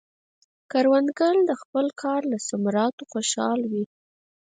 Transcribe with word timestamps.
کروندګر 0.71 1.35
د 1.49 1.51
خپل 1.61 1.85
کار 2.01 2.21
له 2.31 2.37
ثمراتو 2.47 3.03
خوشحال 3.11 3.59
وي 3.71 3.83